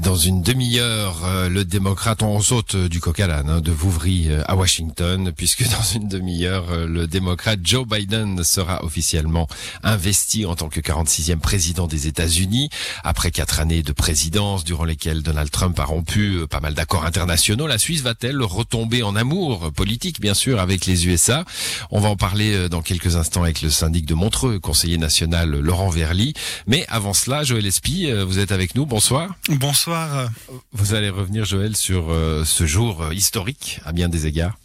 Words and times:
Dans 0.00 0.16
une 0.16 0.42
demi-heure, 0.42 1.24
euh, 1.24 1.48
le 1.48 1.64
démocrate, 1.64 2.24
on 2.24 2.40
saute 2.40 2.74
euh, 2.74 2.88
du 2.88 2.98
coq 2.98 3.20
à 3.20 3.28
l'âne, 3.28 3.48
hein, 3.48 3.60
de 3.60 3.70
Vouvry 3.70 4.26
euh, 4.28 4.42
à 4.48 4.56
Washington, 4.56 5.32
puisque 5.36 5.62
dans 5.70 5.82
une 5.94 6.08
demi-heure, 6.08 6.66
euh, 6.72 6.86
le 6.88 7.06
démocrate 7.06 7.60
Joe 7.62 7.86
Biden 7.86 8.42
sera 8.42 8.84
officiellement 8.84 9.46
investi 9.84 10.46
en 10.46 10.56
tant 10.56 10.68
que 10.68 10.80
46e 10.80 11.38
président 11.38 11.86
des 11.86 12.08
États-Unis, 12.08 12.70
après 13.04 13.30
quatre 13.30 13.60
années 13.60 13.84
de 13.84 13.92
présidence 13.92 14.64
durant 14.64 14.82
lesquelles 14.82 15.22
Donald 15.22 15.48
Trump 15.52 15.78
a 15.78 15.84
rompu 15.84 16.38
euh, 16.38 16.46
pas 16.48 16.58
mal 16.58 16.74
d'accords 16.74 17.06
internationaux. 17.06 17.68
La 17.68 17.78
Suisse 17.78 18.02
va-t-elle 18.02 18.42
retomber 18.42 19.04
en 19.04 19.14
amour 19.14 19.70
politique, 19.70 20.20
bien 20.20 20.34
sûr, 20.34 20.58
avec 20.58 20.86
les 20.86 21.06
USA 21.06 21.44
On 21.92 22.00
va 22.00 22.08
en 22.08 22.16
parler 22.16 22.68
dans 22.68 22.82
quelques 22.82 23.14
instants 23.14 23.44
avec 23.44 23.62
le 23.62 23.70
syndic 23.70 24.06
de 24.06 24.14
Montreux, 24.14 24.58
conseiller 24.58 24.98
national 24.98 25.50
Laurent 25.50 25.88
Verly. 25.88 26.34
Mais 26.66 26.84
avant 26.88 27.14
cela, 27.14 27.44
Joël 27.44 27.64
Espy, 27.64 28.10
vous 28.10 28.40
êtes 28.40 28.50
avec 28.50 28.74
nous. 28.74 28.86
Bonsoir. 28.86 29.36
Bonsoir. 29.48 29.83
Vous 30.72 30.94
allez 30.94 31.10
revenir, 31.10 31.44
Joël, 31.44 31.76
sur 31.76 32.10
euh, 32.10 32.44
ce 32.44 32.66
jour 32.66 33.02
euh, 33.02 33.14
historique 33.14 33.80
à 33.84 33.92
bien 33.92 34.08
des 34.08 34.26
égards. 34.26 34.56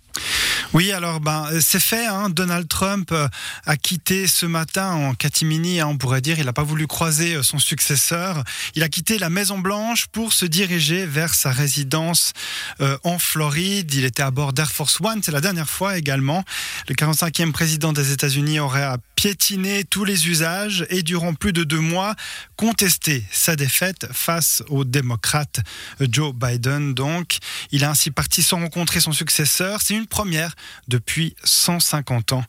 Oui, 0.71 0.91
alors 0.91 1.19
ben 1.19 1.49
c'est 1.61 1.79
fait. 1.79 2.05
Hein. 2.05 2.29
Donald 2.29 2.67
Trump 2.67 3.11
euh, 3.11 3.27
a 3.65 3.75
quitté 3.75 4.27
ce 4.27 4.45
matin 4.45 4.91
en 4.91 5.15
catimini, 5.15 5.79
hein, 5.79 5.87
on 5.87 5.97
pourrait 5.97 6.21
dire. 6.21 6.37
Il 6.37 6.45
n'a 6.45 6.53
pas 6.53 6.61
voulu 6.63 6.85
croiser 6.85 7.33
euh, 7.33 7.41
son 7.41 7.57
successeur. 7.57 8.43
Il 8.75 8.83
a 8.83 8.87
quitté 8.87 9.17
la 9.17 9.31
Maison 9.31 9.57
Blanche 9.57 10.05
pour 10.11 10.31
se 10.31 10.45
diriger 10.45 11.07
vers 11.07 11.33
sa 11.33 11.49
résidence 11.49 12.33
euh, 12.81 12.99
en 13.03 13.17
Floride. 13.17 13.91
Il 13.95 14.05
était 14.05 14.21
à 14.21 14.29
bord 14.29 14.53
d'Air 14.53 14.71
Force 14.71 15.01
One. 15.01 15.23
C'est 15.23 15.31
la 15.31 15.41
dernière 15.41 15.67
fois 15.67 15.97
également. 15.97 16.43
Le 16.87 16.93
45e 16.93 17.51
président 17.51 17.91
des 17.91 18.11
États-Unis 18.11 18.59
aurait 18.59 18.83
à 18.83 18.97
piétiner 19.15 19.83
tous 19.85 20.05
les 20.05 20.29
usages 20.29 20.85
et 20.91 21.01
durant 21.01 21.33
plus 21.33 21.51
de 21.51 21.63
deux 21.63 21.79
mois 21.79 22.15
contesté 22.55 23.23
sa 23.31 23.55
défaite 23.55 24.07
face 24.13 24.63
au 24.69 24.85
démocrate 24.85 25.61
euh, 25.99 26.07
Joe 26.09 26.33
Biden. 26.33 26.93
Donc, 26.93 27.39
il 27.71 27.83
a 27.83 27.89
ainsi 27.89 28.11
parti 28.11 28.43
sans 28.43 28.59
rencontrer 28.59 28.99
son 28.99 29.13
successeur. 29.13 29.81
C'est 29.81 29.95
une 29.95 30.07
première 30.07 30.55
depuis 30.87 31.35
150 31.43 32.33
ans. 32.33 32.43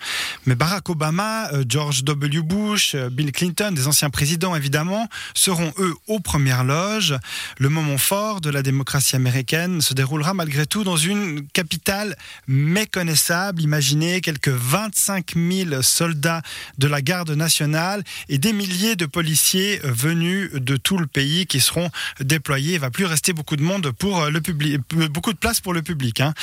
Mais 0.47 0.55
Barack 0.55 0.89
Obama, 0.89 1.50
euh, 1.53 1.64
George 1.69 2.05
W. 2.05 2.42
Bush, 2.42 2.94
euh, 2.94 3.11
Bill 3.11 3.33
Clinton, 3.33 3.72
des 3.72 3.86
anciens 3.86 4.11
présidents 4.11 4.55
évidemment, 4.55 5.08
seront 5.34 5.72
eux 5.78 5.94
aux 6.06 6.20
premières 6.20 6.64
loges. 6.64 7.14
Le 7.58 7.69
moment 7.69 7.98
fort 7.98 8.41
de 8.41 8.50
la 8.50 8.62
démocratie 8.62 9.16
américaine 9.16 9.81
se 9.81 9.94
déroulera 9.94 10.34
malgré 10.34 10.66
tout 10.66 10.84
dans 10.84 10.97
une 10.97 11.47
capitale 11.48 12.16
méconnaissable. 12.47 13.62
Imaginez 13.62 14.20
quelques 14.20 14.48
25 14.48 15.34
000 15.36 15.83
soldats 15.83 16.42
de 16.78 16.86
la 16.86 17.03
garde 17.03 17.31
nationale 17.31 18.03
et 18.28 18.38
des 18.38 18.53
milliers 18.53 18.97
de 18.97 19.06
policiers 19.06 19.81
euh, 19.84 19.92
venus 19.92 20.50
de 20.55 20.77
tout 20.77 20.98
le 20.98 21.06
pays 21.06 21.47
qui 21.47 21.61
seront 21.61 21.91
déployés. 22.20 22.75
Il 22.75 22.81
va 22.81 22.91
plus 22.91 23.05
rester 23.05 23.33
beaucoup 23.33 23.56
de 23.56 23.62
monde 23.62 23.91
pour 23.92 24.27
le 24.27 24.41
public, 24.41 24.81
beaucoup 25.11 25.33
de 25.33 25.38
place 25.38 25.61
pour 25.61 25.72
le 25.75 25.83
public. 25.83 26.20
hein. 26.20 26.34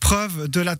Preuve 0.00 0.48
de 0.48 0.60
la 0.60 0.76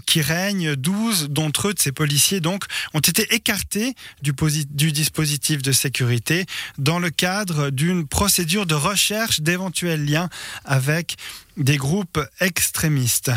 qui 0.00 0.20
règne, 0.20 0.74
12 0.76 1.28
d'entre 1.28 1.68
eux, 1.68 1.74
de 1.74 1.78
ces 1.78 1.92
policiers 1.92 2.40
donc, 2.40 2.64
ont 2.94 3.00
été 3.00 3.34
écartés 3.34 3.94
du 4.22 4.92
dispositif 4.92 5.62
de 5.62 5.72
sécurité 5.72 6.46
dans 6.78 6.98
le 6.98 7.10
cadre 7.10 7.70
d'une 7.70 8.06
procédure 8.06 8.66
de 8.66 8.74
recherche 8.74 9.40
d'éventuels 9.40 10.04
liens 10.04 10.28
avec 10.64 11.16
des 11.56 11.76
groupes 11.76 12.20
extrémistes. 12.40 13.30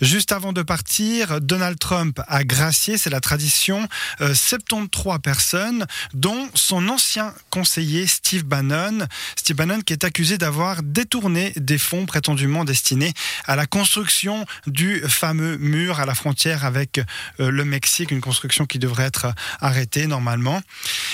Juste 0.00 0.32
avant 0.32 0.52
de 0.52 0.62
partir, 0.62 1.40
Donald 1.40 1.78
Trump 1.78 2.20
a 2.26 2.44
gracié, 2.44 2.98
c'est 2.98 3.10
la 3.10 3.20
tradition, 3.20 3.86
euh, 4.20 4.34
73 4.34 5.18
personnes, 5.22 5.86
dont 6.14 6.48
son 6.54 6.88
ancien 6.88 7.34
conseiller 7.50 8.06
Steve 8.06 8.44
Bannon. 8.44 9.06
Steve 9.36 9.56
Bannon 9.56 9.80
qui 9.80 9.92
est 9.92 10.04
accusé 10.04 10.38
d'avoir 10.38 10.82
détourné 10.82 11.52
des 11.56 11.78
fonds 11.78 12.06
prétendument 12.06 12.64
destinés 12.64 13.12
à 13.44 13.56
la 13.56 13.66
construction 13.66 14.46
du 14.66 15.00
fameux 15.00 15.56
mur 15.58 16.00
à 16.00 16.06
la 16.06 16.14
frontière 16.14 16.64
avec 16.64 17.00
euh, 17.40 17.50
le 17.50 17.64
Mexique, 17.64 18.10
une 18.10 18.20
construction 18.20 18.66
qui 18.66 18.78
devrait 18.78 19.04
être 19.04 19.32
arrêtée 19.60 20.06
normalement. 20.06 20.60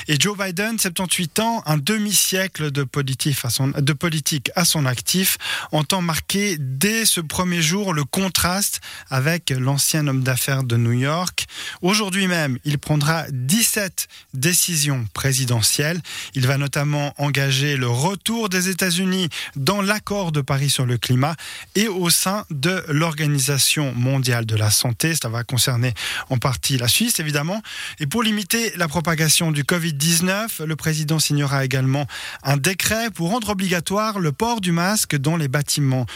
Et 0.09 0.19
Joe 0.19 0.37
Biden, 0.37 0.79
78 0.79 1.41
ans, 1.41 1.63
un 1.67 1.77
demi-siècle 1.77 2.71
de 2.71 2.83
politique 2.85 4.51
à 4.55 4.65
son 4.65 4.87
actif, 4.87 5.39
entend 5.71 6.03
marquer 6.03 6.52
dès 6.59 7.05
ce 7.05 7.21
premier 7.21 7.63
jour 7.63 7.93
le 7.93 8.05
contraste 8.05 8.81
avec 9.11 9.51
l'ancien 9.51 10.07
homme 10.07 10.23
d'affaires 10.23 10.65
de 10.65 10.77
New 10.77 10.93
York. 10.93 11.47
Aujourd'hui 11.81 12.27
même, 12.27 12.59
il 12.65 12.79
prendra 12.79 13.25
17 13.31 14.09
décisions 14.35 15.07
présidentielles. 15.15 16.01
Il 16.35 16.47
va 16.47 16.59
notamment 16.59 17.15
engager 17.19 17.77
le 17.77 17.89
retour 17.89 18.49
des 18.49 18.69
États-Unis 18.69 19.29
dans 19.57 19.83
l'accord 19.83 20.33
de 20.33 20.41
Paris 20.41 20.71
sur 20.71 20.87
le 20.87 20.99
climat 20.99 21.35
et 21.75 21.89
au 21.89 22.11
sein 22.11 22.45
de 22.51 22.85
l'Organisation 22.89 23.93
mondiale 23.95 24.47
de 24.47 24.57
la 24.57 24.71
santé. 24.71 25.15
Ça 25.21 25.29
va 25.29 25.45
concerner 25.45 25.95
en 26.31 26.39
partie 26.39 26.77
la 26.79 26.89
Suisse, 26.89 27.21
évidemment. 27.21 27.63
Et 28.01 28.07
pour 28.07 28.23
limiter 28.23 28.73
la 28.77 28.89
propagation 28.89 29.53
du 29.53 29.65
Covid-19, 29.65 30.65
le 30.65 30.77
président 30.77 31.19
signera 31.19 31.65
également 31.65 32.07
un 32.43 32.57
décret 32.57 33.11
pour 33.11 33.31
rendre 33.31 33.51
obligatoire 33.51 34.19
le 34.19 34.33
port 34.33 34.61
du 34.61 34.73
masque 34.73 35.17
dans 35.17 35.37
les 35.37 35.49
bâtiments 35.49 36.07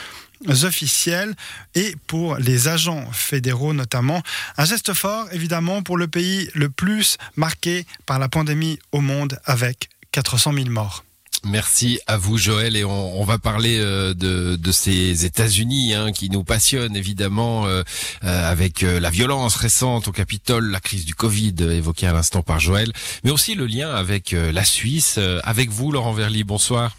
officiels 0.62 1.34
et 1.74 1.94
pour 2.06 2.36
les 2.36 2.68
agents 2.68 3.10
fédéraux 3.12 3.72
notamment. 3.72 4.22
Un 4.56 4.64
geste 4.64 4.94
fort 4.94 5.26
évidemment 5.32 5.82
pour 5.82 5.96
le 5.96 6.08
pays 6.08 6.48
le 6.54 6.68
plus 6.68 7.18
marqué 7.36 7.86
par 8.06 8.18
la 8.18 8.28
pandémie 8.28 8.78
au 8.92 9.00
monde 9.00 9.38
avec 9.44 9.88
400 10.12 10.52
000 10.52 10.70
morts. 10.70 11.04
Merci 11.44 12.00
à 12.06 12.16
vous, 12.16 12.38
Joël, 12.38 12.76
et 12.76 12.84
on, 12.84 13.20
on 13.20 13.24
va 13.24 13.38
parler 13.38 13.78
euh, 13.78 14.14
de, 14.14 14.56
de 14.56 14.72
ces 14.72 15.24
États-Unis 15.24 15.94
hein, 15.94 16.10
qui 16.10 16.28
nous 16.28 16.42
passionnent 16.42 16.96
évidemment 16.96 17.66
euh, 17.66 17.82
euh, 18.24 18.50
avec 18.50 18.82
euh, 18.82 18.98
la 18.98 19.10
violence 19.10 19.54
récente 19.54 20.08
au 20.08 20.12
Capitole, 20.12 20.70
la 20.70 20.80
crise 20.80 21.04
du 21.04 21.14
Covid 21.14 21.54
évoquée 21.60 22.06
à 22.06 22.12
l'instant 22.12 22.42
par 22.42 22.58
Joël, 22.58 22.90
mais 23.22 23.30
aussi 23.30 23.54
le 23.54 23.66
lien 23.66 23.94
avec 23.94 24.32
euh, 24.32 24.50
la 24.50 24.64
Suisse. 24.64 25.16
Euh, 25.18 25.38
avec 25.44 25.70
vous, 25.70 25.92
Laurent 25.92 26.12
Verly, 26.12 26.42
bonsoir. 26.42 26.96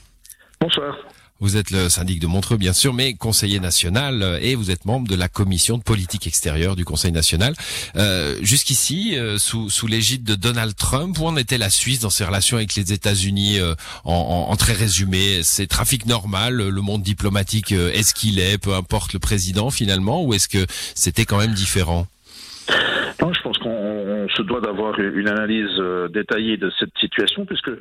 Bonsoir. 0.62 0.96
Vous 1.40 1.56
êtes 1.56 1.70
le 1.70 1.88
syndic 1.88 2.20
de 2.20 2.26
Montreux, 2.26 2.58
bien 2.58 2.74
sûr, 2.74 2.94
mais 2.96 3.14
conseiller 3.14 3.60
national 3.60 4.24
euh, 4.24 4.40
et 4.42 4.56
vous 4.56 4.72
êtes 4.72 4.86
membre 4.86 5.08
de 5.08 5.14
la 5.16 5.28
commission 5.28 5.78
de 5.78 5.84
politique 5.84 6.26
extérieure 6.26 6.76
du 6.76 6.84
Conseil 6.84 7.12
national. 7.12 7.54
Euh, 7.96 8.38
Jusqu'ici, 8.42 9.16
euh, 9.18 9.38
sous, 9.38 9.70
sous 9.70 9.86
l'égide 9.86 10.24
de 10.24 10.34
Donald 10.34 10.76
Trump, 10.76 11.18
où 11.20 11.28
en 11.28 11.38
était 11.38 11.60
la 11.60 11.70
Suisse 11.70 12.00
dans 12.00 12.10
ses 12.10 12.26
relations 12.26 12.58
avec 12.58 12.74
les 12.74 12.92
États-Unis 12.92 13.60
euh, 13.60 13.76
en, 14.04 14.14
en- 14.14 14.52
en 14.52 14.56
très 14.56 14.74
résumé 14.74 15.42
C'est 15.44 15.68
trafic 15.68 16.08
normal, 16.08 16.56
le 16.56 16.82
monde 16.82 17.04
diplomatique 17.04 17.72
euh, 17.72 17.92
est 17.94 18.02
ce 18.04 18.16
qu'il 18.16 18.40
est, 18.40 18.58
peu 18.58 18.74
importe 18.74 19.14
le 19.14 19.20
président 19.20 19.70
finalement, 19.70 20.24
ou 20.24 20.34
est-ce 20.34 20.48
que 20.48 20.66
c'était 20.96 21.26
quand 21.26 21.38
même 21.38 21.54
différent? 21.54 22.08
Non, 23.22 23.32
je 23.34 23.42
pense 23.42 23.58
qu'on 23.60 23.70
on 23.70 23.77
se 24.38 24.44
doit 24.44 24.62
d'avoir 24.62 25.00
une 25.00 25.28
analyse 25.28 25.76
euh, 25.80 26.08
détaillée 26.08 26.58
de 26.58 26.70
cette 26.80 26.96
situation, 27.00 27.46
puisque 27.46 27.72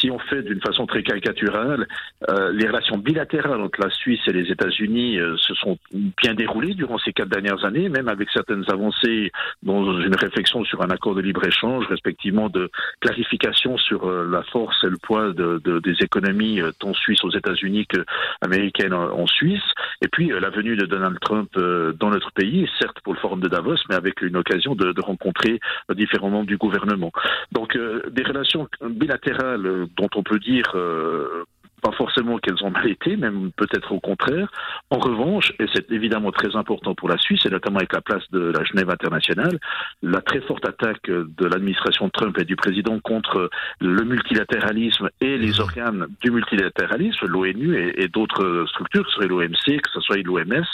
si 0.00 0.10
on 0.10 0.18
fait 0.18 0.42
d'une 0.42 0.60
façon 0.60 0.86
très 0.86 1.02
caricaturale, 1.02 1.86
euh, 2.30 2.52
les 2.52 2.66
relations 2.66 2.96
bilatérales 2.96 3.60
entre 3.60 3.80
la 3.82 3.90
Suisse 3.90 4.20
et 4.26 4.32
les 4.32 4.50
États-Unis 4.50 5.18
euh, 5.18 5.36
se 5.36 5.54
sont 5.54 5.78
bien 6.22 6.34
déroulées 6.34 6.74
durant 6.74 6.98
ces 6.98 7.12
quatre 7.12 7.28
dernières 7.28 7.64
années, 7.64 7.88
même 7.90 8.08
avec 8.08 8.28
certaines 8.32 8.64
avancées 8.68 9.30
dans 9.62 10.00
une 10.00 10.16
réflexion 10.16 10.64
sur 10.64 10.82
un 10.82 10.88
accord 10.90 11.14
de 11.14 11.20
libre-échange, 11.20 11.86
respectivement 11.88 12.48
de 12.48 12.70
clarification 13.00 13.76
sur 13.76 14.10
la 14.10 14.42
force 14.44 14.82
et 14.84 14.88
le 14.88 14.96
poids 14.96 15.32
de, 15.32 15.60
de- 15.64 15.78
des 15.80 15.96
économies 16.02 16.60
tant 16.78 16.94
suisses 16.94 17.22
aux 17.24 17.30
États-Unis 17.30 17.86
que 17.86 18.04
américaines 18.40 18.94
en, 18.94 19.26
Suisse. 19.26 19.62
Et 20.02 20.08
puis 20.08 20.28
la 20.28 20.50
venue 20.50 20.76
de 20.76 20.86
Donald 20.86 21.18
Trump 21.20 21.50
dans 21.58 22.10
notre 22.10 22.30
pays, 22.32 22.68
certes 22.80 23.00
pour 23.02 23.12
le 23.14 23.18
forum 23.18 23.40
de 23.40 23.48
Davos, 23.48 23.76
mais 23.88 23.96
avec 23.96 24.22
une 24.22 24.36
occasion 24.36 24.74
de, 24.74 24.92
de 24.92 25.00
rencontrer 25.00 25.58
différents 26.06 26.30
membres 26.30 26.46
du 26.46 26.56
gouvernement. 26.56 27.12
Donc 27.52 27.76
euh, 27.76 28.02
des 28.10 28.22
relations 28.22 28.68
bilatérales 28.82 29.66
euh, 29.66 29.86
dont 29.96 30.08
on 30.14 30.22
peut 30.22 30.38
dire 30.38 30.72
euh, 30.74 31.44
pas 31.86 31.96
forcément 31.96 32.38
qu'elles 32.38 32.62
ont 32.64 32.70
mal 32.70 32.88
été, 32.88 33.16
même 33.16 33.50
peut-être 33.56 33.92
au 33.92 34.00
contraire. 34.00 34.48
En 34.90 34.98
revanche, 34.98 35.52
et 35.60 35.66
c'est 35.72 35.88
évidemment 35.92 36.32
très 36.32 36.56
important 36.56 36.94
pour 36.96 37.08
la 37.08 37.16
Suisse, 37.18 37.44
et 37.46 37.50
notamment 37.50 37.78
avec 37.78 37.92
la 37.92 38.00
place 38.00 38.24
de 38.32 38.40
la 38.56 38.64
Genève 38.64 38.90
internationale, 38.90 39.58
la 40.02 40.20
très 40.20 40.40
forte 40.40 40.66
attaque 40.66 41.06
de 41.08 41.46
l'administration 41.46 42.08
Trump 42.10 42.36
et 42.40 42.44
du 42.44 42.56
président 42.56 42.98
contre 43.00 43.50
le 43.80 44.02
multilatéralisme 44.04 45.08
et 45.20 45.38
les 45.38 45.60
organes 45.60 46.06
du 46.22 46.30
multilatéralisme, 46.32 47.26
l'ONU 47.26 47.76
et, 47.76 48.02
et 48.02 48.08
d'autres 48.08 48.64
structures, 48.68 49.04
que 49.04 49.10
ce 49.10 49.16
soit 49.18 49.26
l'OMC, 49.26 49.80
que 49.80 49.90
ce 49.92 50.00
soit 50.00 50.16
l'OMS, 50.24 50.64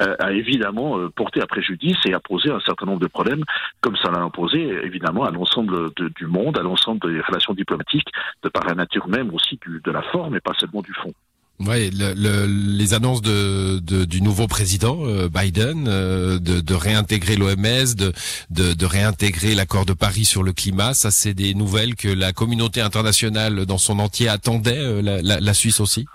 euh, 0.00 0.14
a 0.20 0.32
évidemment 0.32 0.98
euh, 0.98 1.08
porté 1.08 1.42
à 1.42 1.46
préjudice 1.46 1.96
et 2.06 2.14
a 2.14 2.20
posé 2.20 2.50
un 2.52 2.60
certain 2.60 2.86
nombre 2.86 3.00
de 3.00 3.08
problèmes, 3.08 3.42
comme 3.80 3.96
ça 3.96 4.10
l'a 4.12 4.20
imposé 4.20 4.60
évidemment 4.84 5.24
à 5.24 5.30
l'ensemble 5.32 5.90
du 6.20 6.26
monde, 6.26 6.56
à 6.58 6.62
l'ensemble 6.62 7.00
des 7.12 7.20
relations 7.20 7.54
diplomatiques, 7.54 8.08
de 8.44 8.48
par 8.48 8.64
la 8.66 8.74
nature 8.74 9.08
même 9.08 9.34
aussi 9.34 9.58
du- 9.66 9.80
de 9.82 9.90
la 9.90 10.02
forme 10.02 10.36
et 10.36 10.40
pas 10.40 10.54
seulement 10.60 10.82
du 10.82 10.92
fond. 11.02 11.12
Oui, 11.60 11.90
le, 11.90 12.14
le, 12.14 12.46
les 12.46 12.94
annonces 12.94 13.20
de, 13.20 13.80
de, 13.80 14.06
du 14.06 14.22
nouveau 14.22 14.46
président 14.46 14.96
euh, 15.02 15.28
Biden 15.28 15.88
euh, 15.88 16.38
de, 16.38 16.60
de, 16.60 16.74
réintégrer 16.74 17.36
l'OMS, 17.36 17.94
de, 17.96 18.14
de, 18.48 18.86
réintégrer 18.86 19.54
l'accord 19.54 19.84
de 19.84 19.92
Paris 19.92 20.24
sur 20.24 20.42
le 20.42 20.54
climat, 20.54 20.94
ça 20.94 21.10
c'est 21.10 21.34
des 21.34 21.52
nouvelles 21.52 21.96
que 21.96 22.08
la 22.08 22.32
communauté 22.32 22.80
internationale 22.80 23.66
dans 23.66 23.76
son 23.76 23.98
entier 23.98 24.28
attendait, 24.28 24.78
euh, 24.78 25.02
la, 25.02 25.38
la 25.38 25.54
Suisse 25.54 25.80
aussi? 25.80 26.06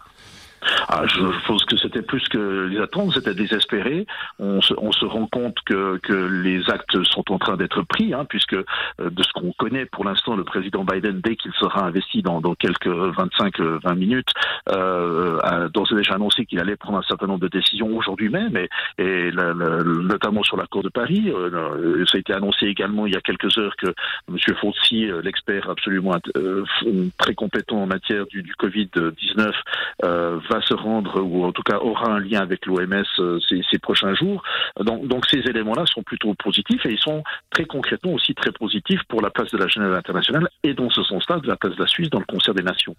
Ah, 0.87 1.03
je 1.07 1.47
pense 1.47 1.65
que 1.65 1.77
c'était 1.77 2.01
plus 2.01 2.27
que 2.29 2.67
les 2.67 2.79
attentes, 2.79 3.13
c'était 3.13 3.33
désespéré. 3.33 4.05
On 4.39 4.61
se, 4.61 4.73
on 4.77 4.91
se 4.91 5.05
rend 5.05 5.27
compte 5.27 5.57
que, 5.65 5.97
que, 5.97 6.13
les 6.13 6.69
actes 6.69 7.03
sont 7.03 7.31
en 7.31 7.39
train 7.39 7.57
d'être 7.57 7.81
pris, 7.81 8.13
hein, 8.13 8.25
puisque 8.27 8.53
euh, 8.53 8.63
de 8.99 9.23
ce 9.23 9.31
qu'on 9.33 9.51
connaît 9.53 9.85
pour 9.85 10.05
l'instant, 10.05 10.35
le 10.35 10.43
président 10.43 10.83
Biden, 10.83 11.21
dès 11.21 11.35
qu'il 11.35 11.51
sera 11.53 11.85
investi 11.85 12.21
dans, 12.21 12.39
dans 12.39 12.53
quelques 12.55 12.87
25-20 12.87 13.95
minutes, 13.95 14.29
euh, 14.69 15.39
a 15.43 15.69
d'ores 15.69 15.91
et 15.91 15.95
déjà 15.95 16.15
annoncé 16.15 16.45
qu'il 16.45 16.59
allait 16.59 16.75
prendre 16.75 16.99
un 16.99 17.03
certain 17.03 17.27
nombre 17.27 17.41
de 17.41 17.47
décisions 17.47 17.95
aujourd'hui 17.95 18.29
même, 18.29 18.55
et, 18.55 18.69
et 18.97 19.31
la, 19.31 19.53
notamment 19.53 20.43
sur 20.43 20.57
l'accord 20.57 20.83
de 20.83 20.89
Paris. 20.89 21.31
Euh, 21.31 22.05
ça 22.05 22.17
a 22.17 22.19
été 22.19 22.33
annoncé 22.33 22.67
également 22.67 23.07
il 23.07 23.13
y 23.13 23.17
a 23.17 23.21
quelques 23.21 23.57
heures 23.57 23.75
que 23.75 23.87
M. 24.29 24.37
Euh, 24.93 25.21
l'expert 25.21 25.69
absolument 25.69 26.15
euh, 26.37 26.63
très 27.17 27.33
compétent 27.33 27.77
en 27.77 27.87
matière 27.87 28.25
du, 28.27 28.43
du 28.43 28.53
Covid-19, 28.53 29.51
va 30.01 30.61
se 30.61 30.74
rendre, 30.75 31.21
ou 31.21 31.45
en 31.45 31.51
tout 31.51 31.63
cas 31.63 31.77
aura 31.79 32.11
un 32.11 32.19
lien 32.19 32.41
avec 32.41 32.65
l'OMS 32.65 33.03
euh, 33.19 33.39
ces, 33.49 33.79
prochains 33.79 34.13
jours. 34.15 34.43
Donc, 34.79 35.25
ces 35.29 35.39
éléments-là 35.39 35.85
sont 35.85 36.03
plutôt 36.03 36.33
positifs 36.35 36.85
et 36.85 36.91
ils 36.91 36.99
sont 36.99 37.23
très 37.51 37.65
concrètement 37.65 38.13
aussi 38.13 38.33
très 38.33 38.51
positifs 38.51 39.01
pour 39.07 39.21
la 39.21 39.29
place 39.29 39.51
de 39.51 39.57
la 39.57 39.67
Genève 39.67 39.93
internationale 39.93 40.47
et 40.63 40.73
dans 40.73 40.89
ce 40.89 41.03
sens-là 41.03 41.39
de 41.39 41.47
la 41.47 41.55
place 41.55 41.75
de 41.75 41.81
la 41.81 41.87
Suisse 41.87 42.09
dans 42.09 42.19
le 42.19 42.25
concert 42.25 42.53
des 42.53 42.63
nations. 42.63 42.95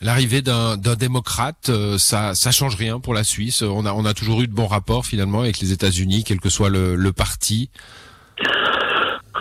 L'arrivée 0.00 0.42
d'un 0.42 0.76
démocrate, 0.76 1.68
euh, 1.68 1.98
ça, 1.98 2.34
ça 2.34 2.50
change 2.50 2.76
rien 2.76 2.98
pour 2.98 3.14
la 3.14 3.24
Suisse. 3.24 3.62
On 3.62 3.86
a, 3.86 3.92
on 3.92 4.04
a 4.04 4.14
toujours 4.14 4.42
eu 4.42 4.46
de 4.46 4.52
bons 4.52 4.66
rapports 4.66 5.06
finalement 5.06 5.40
avec 5.40 5.60
les 5.60 5.72
États-Unis, 5.72 6.24
quel 6.24 6.40
que 6.40 6.48
soit 6.48 6.70
le 6.70 7.12
parti. 7.12 7.70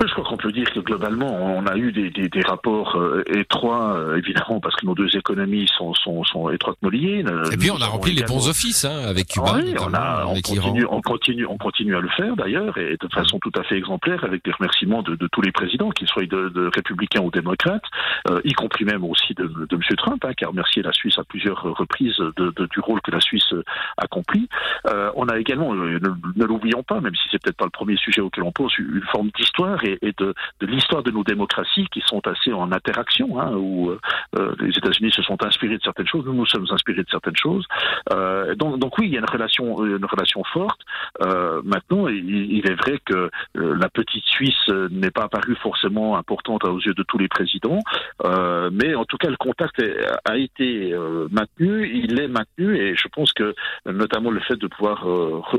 Je 0.08 0.14
crois 0.14 0.24
qu'on 0.24 0.38
peut 0.38 0.52
dire 0.52 0.72
que 0.72 0.80
globalement, 0.80 1.32
on 1.32 1.66
a 1.68 1.76
eu 1.76 1.92
des, 1.92 2.10
des, 2.10 2.28
des 2.28 2.42
rapports 2.42 2.96
euh, 2.96 3.24
étroits, 3.36 3.96
euh, 3.96 4.18
évidemment, 4.18 4.60
parce 4.60 4.76
que 4.76 4.86
nos 4.86 4.96
deux 4.96 5.16
économies 5.16 5.68
sont, 5.78 5.94
sont, 5.94 6.24
sont 6.24 6.50
étroitement 6.50 6.90
liées. 6.90 7.24
Et 7.52 7.58
puis 7.58 7.70
on 7.70 7.80
a 7.82 7.86
rempli 7.86 8.14
les 8.14 8.24
bons 8.24 8.50
offices 8.50 8.86
hein, 8.86 9.04
avec 9.08 9.28
Cuba, 9.28 9.54
oui, 9.56 9.76
on, 9.80 9.94
a, 9.94 10.26
on, 10.26 10.34
continue, 10.34 10.86
on, 10.90 11.02
continue, 11.02 11.46
on 11.46 11.58
continue 11.58 11.96
à 11.96 12.00
le 12.00 12.10
faire 12.10 12.36
d'ailleurs, 12.36 12.78
et 12.78 12.98
de 13.00 13.08
façon 13.14 13.40
tout 13.40 13.52
à 13.60 13.64
fait 13.64 13.78
exemplaire, 13.78 14.24
avec 14.24 14.44
des 14.44 14.52
remerciements 14.52 15.04
de, 15.04 15.16
de 15.16 15.28
tous 15.28 15.42
les 15.42 15.52
présidents, 15.52 15.90
qu'ils 15.92 16.08
soient 16.08 16.24
de, 16.24 16.50
de, 16.50 16.72
républicains 16.74 17.22
ou 17.22 17.30
démocrates, 17.30 17.84
euh, 18.30 18.42
y 18.44 18.54
compris 18.54 18.86
même 18.86 19.04
aussi 19.04 19.34
de, 19.36 19.46
de 19.46 19.76
M. 19.76 19.82
Trump, 19.98 20.26
hein, 20.26 20.34
qui 20.36 20.46
a 20.46 20.48
remercié 20.48 20.82
la 20.82 20.94
Suisse 20.94 21.18
à 21.20 21.24
plusieurs 21.24 21.62
reprises 21.62 22.18
de, 22.18 22.52
du 22.66 22.80
rôle 22.80 23.02
que 23.02 23.12
la 23.12 23.22
Suisse 23.22 23.54
accomplit. 23.98 24.50
Euh, 24.88 25.12
on 25.16 25.28
a 25.28 25.38
également, 25.38 25.74
ne, 25.74 26.00
ne 26.00 26.46
l'oublions 26.46 26.84
pas, 26.84 27.02
même 27.02 27.16
si 27.16 27.28
c'est 27.32 27.42
peut-être 27.42 27.58
pas 27.58 27.66
le 27.66 27.72
premier 27.72 27.98
sujet 27.98 28.22
auquel 28.22 28.44
on 28.44 28.52
pose, 28.52 28.72
une 28.80 29.06
forme 29.12 29.30
d'histoire 29.38 29.84
et, 29.84 29.91
et 30.02 30.14
de, 30.18 30.34
l'histoire 30.62 31.04
de 31.04 31.12
nos 31.12 31.24
démocraties 31.24 31.88
qui 31.92 32.02
sont 32.02 32.26
assez 32.28 32.54
en 32.54 32.72
interaction, 32.72 33.40
hein, 33.40 33.54
où 33.56 33.92
euh, 34.38 34.42
euh, 34.42 34.56
les 34.60 34.78
États-Unis 34.78 35.12
se 35.12 35.22
sont 35.22 35.42
inspirés 35.44 35.78
de 35.78 35.84
certaines 35.84 36.08
choses, 36.08 36.26
nous 36.26 36.34
nous 36.34 36.46
sommes 36.46 36.66
inspirés 36.70 37.04
de 37.04 37.10
certaines 37.10 37.36
choses. 37.36 37.66
Euh, 38.14 38.56
donc, 38.56 38.80
donc 38.80 38.98
oui, 38.98 39.08
il 39.08 39.14
y 39.14 39.18
a 39.18 39.20
une 39.20 39.30
relation, 39.30 39.86
une 39.86 40.06
relation 40.06 40.44
forte. 40.44 40.82
Euh, 41.22 41.62
maintenant, 41.64 42.08
il, 42.08 42.66
est 42.66 42.76
vrai 42.76 43.00
que 43.06 43.30
euh, 43.58 43.76
la 43.76 43.90
petite 43.90 44.24
Suisse 44.26 44.68
n'est 44.90 45.12
pas 45.12 45.24
apparue 45.24 45.56
forcément 45.56 46.18
importante 46.18 46.64
aux 46.66 46.80
yeux 46.80 46.94
de 46.94 47.04
tous 47.04 47.18
les 47.18 47.28
présidents, 47.28 47.80
euh, 48.24 48.70
mais 48.72 48.96
en 48.96 49.06
tout 49.06 49.18
cas, 49.18 49.30
le 49.30 49.38
contact 49.38 49.82
a 50.26 50.38
été 50.38 50.96
maintenu, 51.32 51.90
il 51.94 52.20
est 52.20 52.28
maintenu, 52.28 52.78
et 52.78 52.96
je 52.96 53.08
pense 53.08 53.34
que 53.34 53.54
notamment 53.86 54.32
le 54.32 54.40
fait 54.42 54.56
de 54.56 54.68
pouvoir 54.68 55.06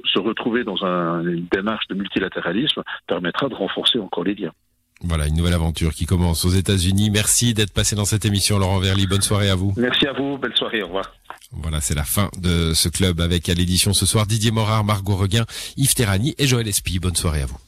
se 0.04 0.18
retrouver 0.18 0.64
dans 0.64 0.84
un, 0.84 1.24
une 1.26 1.46
démarche 1.50 1.86
de 1.88 1.94
multilatéralisme 1.94 2.82
permettra 3.06 3.48
de 3.48 3.54
renforcer 3.54 3.98
encore 3.98 4.24
les 4.24 4.34
liens. 4.34 4.52
Voilà, 5.04 5.26
une 5.26 5.36
nouvelle 5.36 5.54
aventure 5.54 5.94
qui 5.94 6.06
commence 6.06 6.44
aux 6.44 6.50
États-Unis. 6.50 7.10
Merci 7.10 7.54
d'être 7.54 7.72
passé 7.72 7.96
dans 7.96 8.04
cette 8.04 8.24
émission, 8.24 8.58
Laurent 8.58 8.78
Verly. 8.78 9.06
Bonne 9.06 9.22
soirée 9.22 9.50
à 9.50 9.54
vous. 9.54 9.72
Merci 9.76 10.06
à 10.06 10.12
vous. 10.12 10.38
Belle 10.38 10.54
soirée. 10.56 10.82
Au 10.82 10.86
revoir. 10.86 11.12
Voilà, 11.52 11.80
c'est 11.80 11.94
la 11.94 12.04
fin 12.04 12.30
de 12.38 12.72
ce 12.72 12.88
club 12.88 13.20
avec 13.20 13.48
à 13.48 13.54
l'édition 13.54 13.92
ce 13.92 14.06
soir 14.06 14.26
Didier 14.26 14.50
Morard, 14.50 14.84
Margot 14.84 15.16
Reguin, 15.16 15.44
Yves 15.76 15.94
Terrani 15.94 16.34
et 16.38 16.46
Joël 16.46 16.68
Espy. 16.68 16.98
Bonne 16.98 17.16
soirée 17.16 17.42
à 17.42 17.46
vous. 17.46 17.58